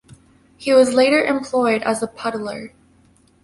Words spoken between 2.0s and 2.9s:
a puddler.